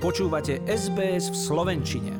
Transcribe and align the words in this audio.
Počúvate 0.00 0.64
SBS 0.64 1.28
v 1.28 1.36
Slovenčine. 1.36 2.12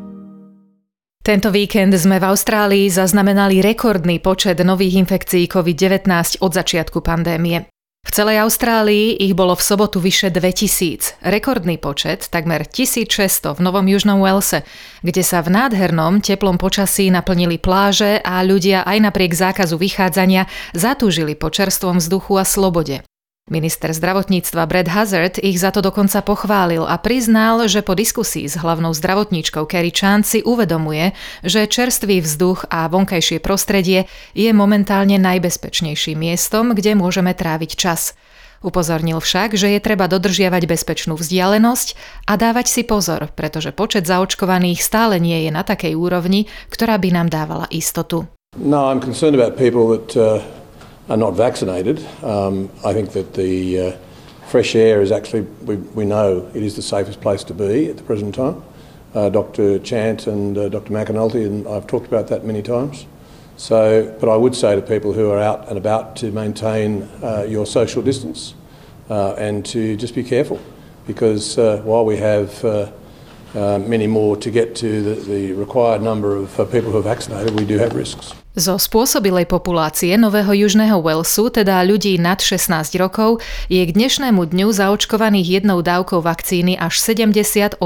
Tento 1.24 1.48
víkend 1.48 1.96
sme 1.96 2.20
v 2.20 2.28
Austrálii 2.28 2.92
zaznamenali 2.92 3.64
rekordný 3.64 4.20
počet 4.20 4.60
nových 4.60 5.00
infekcií 5.00 5.48
COVID-19 5.48 6.44
od 6.44 6.52
začiatku 6.52 7.00
pandémie. 7.00 7.72
V 8.04 8.10
celej 8.12 8.44
Austrálii 8.44 9.24
ich 9.24 9.32
bolo 9.32 9.56
v 9.56 9.64
sobotu 9.64 9.96
vyše 9.96 10.28
2000. 10.28 11.24
Rekordný 11.24 11.80
počet, 11.80 12.28
takmer 12.28 12.68
1600 12.68 13.56
v 13.56 13.60
Novom 13.64 13.88
Južnom 13.88 14.20
Walese, 14.20 14.68
kde 15.00 15.24
sa 15.24 15.40
v 15.40 15.48
nádhernom 15.48 16.20
teplom 16.20 16.60
počasí 16.60 17.08
naplnili 17.08 17.56
pláže 17.56 18.20
a 18.20 18.44
ľudia 18.44 18.84
aj 18.84 19.08
napriek 19.08 19.32
zákazu 19.32 19.80
vychádzania 19.80 20.44
zatúžili 20.76 21.32
po 21.32 21.48
čerstvom 21.48 21.96
vzduchu 21.96 22.36
a 22.36 22.44
slobode. 22.44 23.00
Minister 23.50 23.90
zdravotníctva 23.90 24.62
Brad 24.70 24.86
Hazard 24.86 25.42
ich 25.42 25.58
za 25.58 25.74
to 25.74 25.82
dokonca 25.82 26.22
pochválil 26.22 26.86
a 26.86 26.94
priznal, 27.02 27.66
že 27.66 27.82
po 27.82 27.98
diskusii 27.98 28.46
s 28.46 28.54
hlavnou 28.54 28.94
zdravotníčkou 28.94 29.66
Kerry 29.66 29.90
Chan 29.90 30.22
si 30.22 30.38
uvedomuje, 30.46 31.10
že 31.42 31.66
čerstvý 31.66 32.22
vzduch 32.22 32.70
a 32.70 32.86
vonkajšie 32.86 33.42
prostredie 33.42 34.06
je 34.38 34.54
momentálne 34.54 35.18
najbezpečnejším 35.18 36.30
miestom, 36.30 36.78
kde 36.78 36.94
môžeme 36.94 37.34
tráviť 37.34 37.74
čas. 37.74 38.14
Upozornil 38.62 39.18
však, 39.18 39.58
že 39.58 39.74
je 39.74 39.80
treba 39.82 40.06
dodržiavať 40.06 40.70
bezpečnú 40.70 41.18
vzdialenosť 41.18 41.98
a 42.30 42.38
dávať 42.38 42.70
si 42.70 42.82
pozor, 42.86 43.34
pretože 43.34 43.74
počet 43.74 44.06
zaočkovaných 44.06 44.78
stále 44.78 45.18
nie 45.18 45.48
je 45.48 45.50
na 45.50 45.66
takej 45.66 45.98
úrovni, 45.98 46.46
ktorá 46.70 47.02
by 47.02 47.08
nám 47.10 47.34
dávala 47.34 47.66
istotu. 47.74 48.30
No, 48.54 48.86
I'm 48.86 49.02
concerned 49.02 49.34
about 49.34 49.58
people 49.58 49.90
that 49.90 50.14
uh, 50.14 50.38
are 51.10 51.16
not 51.16 51.32
vaccinated. 51.32 52.06
Um, 52.22 52.70
I 52.84 52.92
think 52.92 53.10
that 53.12 53.34
the 53.34 53.80
uh, 53.80 53.96
fresh 54.46 54.76
air 54.76 55.02
is 55.02 55.10
actually, 55.10 55.42
we, 55.64 55.76
we 55.76 56.04
know 56.04 56.48
it 56.54 56.62
is 56.62 56.76
the 56.76 56.82
safest 56.82 57.20
place 57.20 57.42
to 57.44 57.54
be 57.54 57.90
at 57.90 57.96
the 57.96 58.04
present 58.04 58.34
time. 58.34 58.62
Uh, 59.12 59.28
Dr. 59.28 59.80
Chant 59.80 60.28
and 60.28 60.56
uh, 60.56 60.68
Dr. 60.68 60.92
McAnulty, 60.92 61.44
and 61.44 61.66
I've 61.66 61.88
talked 61.88 62.06
about 62.06 62.28
that 62.28 62.44
many 62.44 62.62
times. 62.62 63.06
So, 63.56 64.16
but 64.20 64.28
I 64.28 64.36
would 64.36 64.54
say 64.54 64.76
to 64.76 64.80
people 64.80 65.12
who 65.12 65.30
are 65.30 65.38
out 65.40 65.68
and 65.68 65.76
about 65.76 66.14
to 66.16 66.30
maintain 66.30 67.02
uh, 67.22 67.44
your 67.46 67.66
social 67.66 68.02
distance 68.02 68.54
uh, 69.10 69.34
and 69.34 69.66
to 69.66 69.96
just 69.96 70.14
be 70.14 70.22
careful 70.22 70.60
because 71.08 71.58
uh, 71.58 71.78
while 71.78 72.04
we 72.04 72.16
have 72.18 72.62
many 73.52 74.06
more 74.06 74.36
to 74.36 74.50
get 74.50 74.76
to 74.76 75.02
the, 75.02 75.20
the 75.22 75.52
required 75.54 76.02
number 76.02 76.36
of 76.36 76.54
people 76.70 76.92
who 76.92 76.98
are 76.98 77.02
vaccinated, 77.02 77.58
we 77.58 77.66
do 77.66 77.78
have 77.78 77.96
risks. 77.96 78.39
Zo 78.58 78.82
spôsobilej 78.82 79.46
populácie 79.46 80.10
Nového 80.18 80.50
Južného 80.66 80.98
Walesu, 80.98 81.54
teda 81.54 81.86
ľudí 81.86 82.18
nad 82.18 82.42
16 82.42 82.98
rokov, 82.98 83.38
je 83.70 83.78
k 83.78 83.94
dnešnému 83.94 84.42
dňu 84.42 84.74
zaočkovaných 84.74 85.62
jednou 85.62 85.78
dávkou 85.86 86.18
vakcíny 86.18 86.74
až 86.74 86.98
78% 86.98 87.78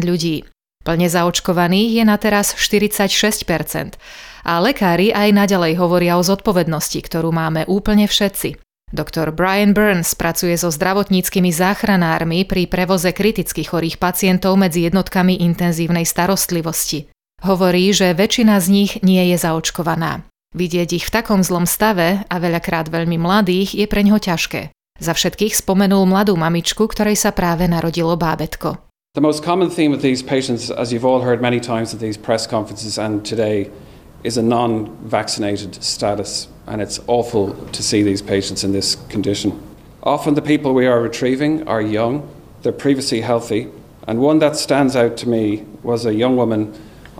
ľudí. 0.00 0.48
Plne 0.80 1.08
zaočkovaných 1.12 2.00
je 2.00 2.04
na 2.08 2.16
teraz 2.16 2.56
46%. 2.56 4.00
A 4.48 4.52
lekári 4.64 5.12
aj 5.12 5.28
naďalej 5.28 5.76
hovoria 5.76 6.16
o 6.16 6.24
zodpovednosti, 6.24 6.96
ktorú 6.96 7.28
máme 7.28 7.68
úplne 7.68 8.08
všetci. 8.08 8.56
Doktor 8.96 9.28
Brian 9.36 9.76
Burns 9.76 10.16
pracuje 10.16 10.56
so 10.56 10.72
zdravotníckými 10.72 11.52
záchranármi 11.52 12.48
pri 12.48 12.64
prevoze 12.64 13.12
kriticky 13.12 13.60
chorých 13.60 14.00
pacientov 14.00 14.56
medzi 14.56 14.88
jednotkami 14.88 15.36
intenzívnej 15.44 16.08
starostlivosti. 16.08 17.11
Hovorí, 17.42 17.90
že 17.90 18.14
väčšina 18.14 18.54
z 18.62 18.66
nich 18.70 18.92
nie 19.02 19.34
je 19.34 19.36
zaočkovaná. 19.42 20.22
Vidieť 20.54 21.02
ich 21.02 21.04
v 21.10 21.14
takom 21.18 21.42
zlom 21.42 21.66
stave 21.66 22.22
a 22.30 22.36
veľakrát 22.38 22.86
veľmi 22.86 23.18
mladých 23.18 23.74
je 23.74 23.86
pre 23.90 24.06
ňo 24.06 24.22
ťažké. 24.22 24.70
Za 25.02 25.10
všetkých 25.10 25.58
spomenul 25.58 26.06
mladú 26.06 26.38
mamičku, 26.38 26.86
ktorej 26.86 27.18
sa 27.18 27.34
práve 27.34 27.66
narodilo 27.66 28.14
bábetko. 28.14 28.78
The 29.18 29.24
most 29.26 29.42
common 29.42 29.74
theme 29.74 29.90
with 29.90 30.06
these 30.06 30.22
patients, 30.22 30.70
as 30.70 30.94
you've 30.94 31.02
all 31.02 31.26
heard 31.26 31.42
many 31.42 31.58
times 31.58 31.90
at 31.90 31.98
these 31.98 32.14
press 32.14 32.46
conferences 32.46 32.94
and 32.94 33.26
today, 33.26 33.66
is 34.22 34.38
a 34.38 34.46
non 34.46 34.94
vaccinated 35.02 35.82
status, 35.82 36.46
and 36.70 36.78
it's 36.78 37.02
awful 37.10 37.58
to 37.74 37.82
see 37.82 38.06
these 38.06 38.22
patients 38.22 38.62
in 38.62 38.70
this 38.70 38.94
condition. 39.10 39.58
Often 40.06 40.38
the 40.38 40.46
people 40.46 40.78
we 40.78 40.86
are 40.86 41.02
retrieving 41.02 41.66
are 41.66 41.82
young, 41.82 42.22
they're 42.62 42.70
previously 42.70 43.20
healthy, 43.20 43.66
and 44.06 44.22
one 44.22 44.38
that 44.38 44.54
stands 44.54 44.94
out 44.94 45.18
to 45.18 45.28
me 45.28 45.66
was 45.82 46.06
a 46.06 46.14
young 46.14 46.38
woman 46.38 46.70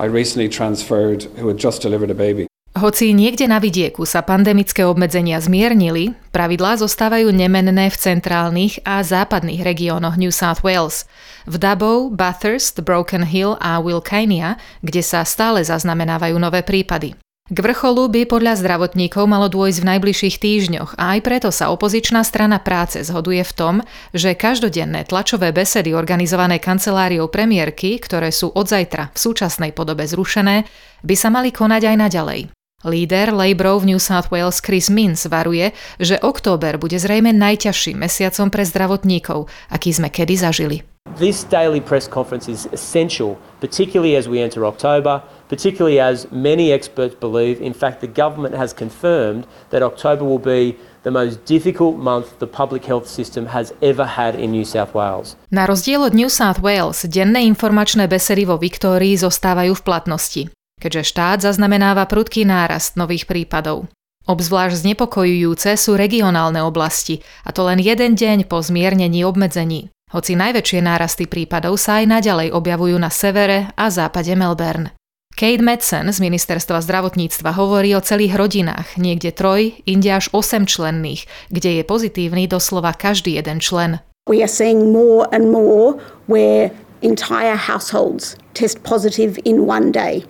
I 0.01 0.09
recently 0.09 0.49
transferred 0.49 1.29
who 1.37 1.49
had 1.49 1.61
just 1.61 1.83
delivered 1.83 2.11
a 2.11 2.17
baby. 2.17 2.49
Hoci 2.73 3.13
niekde 3.13 3.45
na 3.45 3.61
vidieku 3.61 4.09
sa 4.09 4.25
pandemické 4.25 4.81
obmedzenia 4.89 5.37
zmiernili, 5.45 6.17
pravidlá 6.33 6.81
zostávajú 6.81 7.29
nemenné 7.29 7.93
v 7.93 7.97
centrálnych 8.01 8.81
a 8.89 9.05
západných 9.05 9.61
regiónoch 9.61 10.17
New 10.17 10.33
South 10.33 10.65
Wales. 10.65 11.05
V 11.45 11.61
Dubbo, 11.61 12.09
Bathurst, 12.09 12.81
Broken 12.81 13.29
Hill 13.29 13.61
a 13.61 13.77
Wilkania, 13.79 14.57
kde 14.81 15.05
sa 15.05 15.21
stále 15.29 15.61
zaznamenávajú 15.63 16.41
nové 16.41 16.65
prípady. 16.65 17.22
K 17.53 17.61
vrcholu 17.61 18.09
by 18.09 18.25
podľa 18.25 18.65
zdravotníkov 18.65 19.29
malo 19.29 19.45
dôjsť 19.53 19.85
v 19.85 19.89
najbližších 19.93 20.41
týždňoch 20.41 20.97
a 20.97 21.13
aj 21.13 21.21
preto 21.21 21.53
sa 21.53 21.69
opozičná 21.69 22.25
strana 22.25 22.57
práce 22.57 23.05
zhoduje 23.05 23.45
v 23.45 23.53
tom, 23.53 23.75
že 24.17 24.33
každodenné 24.33 25.05
tlačové 25.05 25.53
besedy 25.53 25.93
organizované 25.93 26.57
kanceláriou 26.57 27.29
premiérky, 27.29 28.01
ktoré 28.01 28.33
sú 28.33 28.49
od 28.57 28.73
zajtra 28.73 29.13
v 29.13 29.19
súčasnej 29.21 29.77
podobe 29.77 30.09
zrušené, 30.09 30.65
by 31.05 31.13
sa 31.13 31.29
mali 31.29 31.53
konať 31.53 31.93
aj 31.93 31.97
naďalej. 32.01 32.41
Líder 32.89 33.37
Labourov 33.37 33.85
v 33.85 33.93
New 33.93 34.01
South 34.01 34.33
Wales 34.33 34.65
Chris 34.65 34.89
Minns 34.89 35.29
varuje, 35.29 35.77
že 36.01 36.17
október 36.25 36.81
bude 36.81 36.97
zrejme 36.97 37.37
najťažším 37.37 38.01
mesiacom 38.01 38.49
pre 38.49 38.65
zdravotníkov, 38.65 39.45
aký 39.69 39.93
sme 39.93 40.09
kedy 40.09 40.41
zažili. 40.41 40.79
This 41.21 41.45
daily 41.45 41.85
press 41.85 42.09
conference 42.09 42.49
is 42.49 42.65
essential, 42.73 43.37
particularly 43.61 44.17
as 44.17 44.25
we 44.25 44.41
enter 44.41 44.65
October, 44.65 45.21
particularly 45.53 46.01
as 46.01 46.25
many 46.33 46.73
experts 46.73 47.13
believe. 47.21 47.61
In 47.61 47.77
fact, 47.77 48.01
the 48.01 48.09
government 48.09 48.57
has 48.57 48.73
confirmed 48.73 49.45
that 49.69 49.85
October 49.85 50.25
will 50.25 50.41
be 50.41 50.81
the 51.05 51.13
most 51.13 51.45
difficult 51.45 52.01
month 52.01 52.41
the 52.41 52.49
public 52.49 52.89
health 52.89 53.05
system 53.05 53.53
has 53.53 53.77
ever 53.85 54.17
had 54.17 54.33
in 54.33 54.57
New 54.57 54.65
South 54.65 54.97
Wales. 54.97 55.37
Na 55.53 55.69
rozdiel 55.69 56.09
od 56.09 56.17
New 56.17 56.33
South 56.33 56.65
Wales, 56.65 57.05
denné 57.05 57.45
informačné 57.45 58.09
besedy 58.09 58.49
vo 58.49 58.57
Viktórii 58.57 59.13
zostávajú 59.21 59.77
v 59.77 59.85
platnosti, 59.85 60.43
keďže 60.81 61.13
štát 61.13 61.45
zaznamenáva 61.45 62.09
prudký 62.09 62.49
nárast 62.49 62.97
nových 62.97 63.29
prípadov. 63.29 63.93
Obzvlášť 64.25 64.89
znepokojujúce 64.89 65.77
sú 65.77 66.01
regionálne 66.01 66.65
oblasti, 66.65 67.21
a 67.45 67.53
to 67.53 67.69
len 67.69 67.77
jeden 67.77 68.17
deň 68.17 68.49
po 68.49 68.65
zmiernení 68.65 69.21
obmedzení. 69.29 69.93
Hoci 70.17 70.33
najväčšie 70.33 70.81
nárasty 70.81 71.29
prípadov 71.29 71.77
sa 71.77 72.01
aj 72.01 72.09
naďalej 72.09 72.49
objavujú 72.57 72.97
na 72.97 73.13
severe 73.13 73.69
a 73.77 73.93
západe 73.93 74.33
Melbourne. 74.33 74.97
Kate 75.33 75.65
Madsen 75.65 76.13
z 76.13 76.19
ministerstva 76.21 76.85
zdravotníctva 76.85 77.57
hovorí 77.57 77.97
o 77.97 78.05
celých 78.05 78.37
rodinách, 78.37 79.01
niekde 79.01 79.33
troj, 79.33 79.73
inde 79.89 80.13
až 80.13 80.29
8 80.31 80.69
členných, 80.69 81.25
kde 81.49 81.81
je 81.81 81.83
pozitívny 81.83 82.45
doslova 82.47 82.93
každý 82.93 83.41
jeden 83.41 83.59
člen. 83.59 84.05
We 84.31 84.39
are 84.45 84.51
seeing 84.51 84.93
more 84.93 85.27
and 85.35 85.51
more 85.51 85.99
where 86.31 86.71
entire 87.03 87.59
households 87.59 88.39
test 88.55 88.85
positive 88.87 89.41
in 89.43 89.67
one 89.67 89.91
day. 89.91 90.23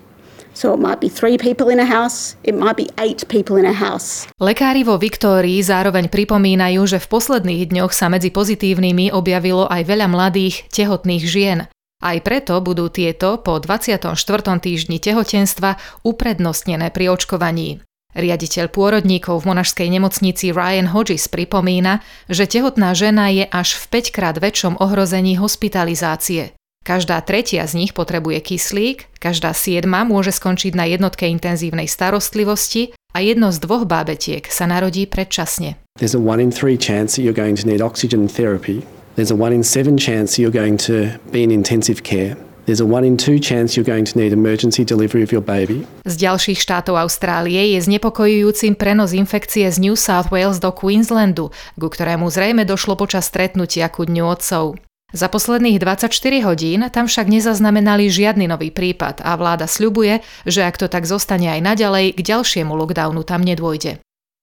So 0.55 0.77
it 0.77 0.81
might 0.81 1.01
be 1.01 1.09
three 1.09 1.41
people 1.41 1.73
in 1.73 1.81
a 1.81 1.89
house, 1.89 2.37
it 2.45 2.53
might 2.53 2.77
be 2.77 2.89
eight 3.01 3.25
people 3.29 3.57
in 3.57 3.65
a 3.65 3.73
house. 3.73 4.29
Lekári 4.37 4.85
vo 4.85 5.01
Viktórii 5.01 5.65
zároveň 5.65 6.12
pripomínajú, 6.12 6.85
že 6.85 7.01
v 7.01 7.09
posledných 7.09 7.73
dňoch 7.73 7.93
sa 7.97 8.12
medzi 8.12 8.29
pozitívnymi 8.29 9.17
objavilo 9.17 9.65
aj 9.65 9.83
veľa 9.89 10.12
mladých, 10.12 10.69
tehotných 10.69 11.25
žien. 11.25 11.59
Aj 12.03 12.19
preto 12.19 12.59
budú 12.59 12.91
tieto 12.91 13.39
po 13.39 13.63
24. 13.63 14.19
týždni 14.59 14.99
tehotenstva 14.99 15.79
uprednostnené 16.03 16.91
pri 16.91 17.15
očkovaní. 17.15 17.79
Riaditeľ 18.13 18.69
pôrodníkov 18.75 19.41
v 19.41 19.49
monašskej 19.55 19.89
nemocnici 19.89 20.51
Ryan 20.51 20.91
Hodges 20.91 21.31
pripomína, 21.31 22.03
že 22.27 22.51
tehotná 22.51 22.93
žena 22.93 23.31
je 23.31 23.47
až 23.47 23.79
v 23.79 24.03
5 24.03 24.17
krát 24.19 24.37
väčšom 24.37 24.82
ohrození 24.82 25.38
hospitalizácie. 25.38 26.53
Každá 26.82 27.23
tretia 27.23 27.62
z 27.71 27.79
nich 27.79 27.94
potrebuje 27.94 28.43
kyslík, 28.43 29.23
každá 29.23 29.55
siedma 29.55 30.03
môže 30.03 30.35
skončiť 30.35 30.75
na 30.75 30.91
jednotke 30.91 31.31
intenzívnej 31.31 31.87
starostlivosti 31.87 32.91
a 33.15 33.23
jedno 33.23 33.55
z 33.55 33.62
dvoch 33.62 33.87
bábetiek 33.87 34.43
sa 34.50 34.67
narodí 34.67 35.06
predčasne. 35.06 35.79
There's 36.03 36.19
a 36.19 36.21
one 36.21 36.43
in 36.43 36.50
three 36.50 36.75
chance 36.75 37.15
that 37.15 37.23
you're 37.23 37.37
going 37.37 37.55
to 37.62 37.65
need 37.71 37.79
oxygen 37.79 38.26
therapy. 38.26 38.82
There's 39.12 39.29
a 39.29 39.37
one 39.37 39.53
in 39.53 39.61
seven 39.61 40.00
chance 40.00 40.41
you're 40.41 40.55
going 40.55 40.81
to 40.88 41.20
be 41.29 41.44
in 41.44 41.53
intensive 41.53 42.00
care. 42.00 42.32
There's 42.64 42.81
a 42.81 42.88
one 42.88 43.05
in 43.05 43.20
two 43.20 43.37
chance 43.37 43.76
you're 43.76 43.85
going 43.85 44.09
to 44.09 44.17
need 44.17 44.32
emergency 44.32 44.88
delivery 44.88 45.20
of 45.20 45.29
your 45.29 45.44
baby. 45.44 45.85
Z 46.09 46.17
ďalších 46.17 46.56
štátov 46.56 46.97
Austrálie 46.97 47.76
je 47.76 47.79
znepokojujúcim 47.85 48.73
prenos 48.73 49.12
infekcie 49.12 49.69
z 49.69 49.76
New 49.85 50.00
South 50.00 50.32
Wales 50.32 50.64
do 50.64 50.73
Queenslandu, 50.73 51.53
ku 51.76 51.88
ktorému 51.93 52.32
zrejme 52.32 52.64
došlo 52.64 52.97
počas 52.97 53.29
stretnutia 53.29 53.93
ku 53.93 54.09
Dňu 54.09 54.25
otcov. 54.25 54.81
Za 55.12 55.29
posledných 55.29 55.76
24 55.76 56.09
hodín 56.49 56.81
tam 56.88 57.05
však 57.05 57.29
nezaznamenali 57.29 58.09
žiadny 58.09 58.49
nový 58.49 58.73
prípad 58.73 59.20
a 59.20 59.37
vláda 59.37 59.69
sľubuje, 59.69 60.25
že 60.49 60.64
ak 60.64 60.81
to 60.81 60.88
tak 60.88 61.05
zostane 61.05 61.53
aj 61.53 61.61
naďalej, 61.61 62.17
k 62.17 62.20
ďalšiemu 62.32 62.73
lockdownu 62.73 63.20
tam 63.29 63.44
nedôjde. 63.44 64.00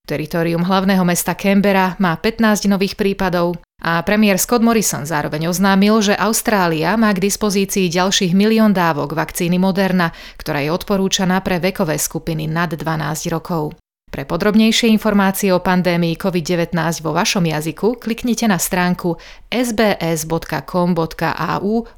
Teritorium 0.09 0.65
hlavného 0.65 1.05
mesta 1.05 1.37
Canberra 1.37 1.93
má 2.01 2.17
15 2.17 2.65
nových 2.65 2.97
prípadov, 2.97 3.61
A 3.79 4.03
premiér 4.03 4.35
Scott 4.35 4.59
Morrison 4.59 5.07
zároveň 5.07 5.47
oznámil, 5.47 6.03
že 6.03 6.11
Austrália 6.11 6.99
má 6.99 7.15
k 7.15 7.23
dispozícii 7.23 7.87
ďalších 7.87 8.35
milión 8.35 8.75
dávok 8.75 9.15
vakcíny 9.15 9.55
Moderna, 9.55 10.11
ktorá 10.35 10.59
je 10.59 10.75
odporúčaná 10.75 11.39
pre 11.39 11.63
vekové 11.63 11.95
skupiny 11.95 12.43
nad 12.43 12.75
12 12.75 13.31
rokov. 13.31 13.79
Pre 14.09 14.25
podrobnejšie 14.25 14.91
informácie 14.91 15.53
o 15.55 15.63
pandémii 15.63 16.19
COVID-19 16.19 16.75
vo 17.05 17.15
vašom 17.15 17.45
jazyku 17.45 18.01
kliknite 18.01 18.51
na 18.51 18.59
stránku 18.59 19.15
sbs.com.au 19.47 21.05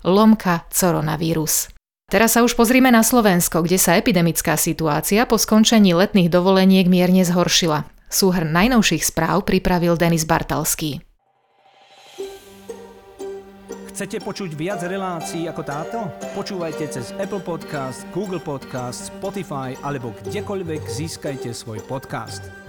lomka 0.05 0.55
coronavírus. 0.69 1.71
Teraz 2.11 2.35
sa 2.35 2.43
už 2.43 2.59
pozrime 2.59 2.91
na 2.91 3.07
Slovensko, 3.07 3.63
kde 3.63 3.79
sa 3.79 3.95
epidemická 3.95 4.59
situácia 4.59 5.23
po 5.23 5.39
skončení 5.39 5.95
letných 5.95 6.27
dovoleniek 6.27 6.91
mierne 6.91 7.23
zhoršila. 7.23 7.87
Súhrn 8.11 8.51
najnovších 8.51 9.07
správ 9.07 9.47
pripravil 9.47 9.95
Denis 9.95 10.27
Bartalský. 10.27 10.99
Chcete 13.91 14.19
počuť 14.19 14.51
viac 14.55 14.83
relácií 14.83 15.47
ako 15.47 15.61
táto? 15.63 15.99
Počúvajte 16.35 16.91
cez 16.91 17.15
Apple 17.15 17.39
Podcast, 17.39 18.03
Google 18.11 18.43
Podcast, 18.43 19.15
Spotify 19.15 19.79
alebo 19.79 20.11
kdekoľvek 20.27 20.83
získajte 20.91 21.55
svoj 21.55 21.79
podcast. 21.87 22.60